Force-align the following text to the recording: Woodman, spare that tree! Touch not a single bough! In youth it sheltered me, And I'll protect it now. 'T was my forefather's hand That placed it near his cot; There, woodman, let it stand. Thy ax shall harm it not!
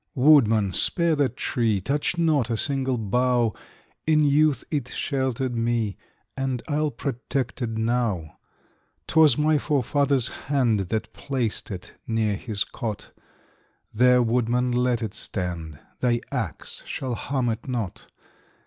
Woodman, 0.15 0.73
spare 0.73 1.15
that 1.17 1.37
tree! 1.37 1.79
Touch 1.79 2.17
not 2.17 2.49
a 2.49 2.57
single 2.57 2.97
bough! 2.97 3.53
In 4.07 4.21
youth 4.25 4.63
it 4.71 4.87
sheltered 4.87 5.55
me, 5.55 5.95
And 6.35 6.63
I'll 6.67 6.89
protect 6.89 7.61
it 7.61 7.69
now. 7.77 8.39
'T 9.05 9.19
was 9.19 9.37
my 9.37 9.59
forefather's 9.59 10.27
hand 10.29 10.79
That 10.79 11.13
placed 11.13 11.69
it 11.69 11.93
near 12.07 12.35
his 12.35 12.63
cot; 12.63 13.11
There, 13.93 14.23
woodman, 14.23 14.71
let 14.71 15.03
it 15.03 15.13
stand. 15.13 15.77
Thy 15.99 16.21
ax 16.31 16.81
shall 16.87 17.13
harm 17.13 17.49
it 17.49 17.67
not! 17.67 18.07